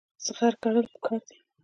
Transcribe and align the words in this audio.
زغر 0.25 0.53
کرل 0.63 0.85
پکار 0.93 1.21
دي. 1.27 1.37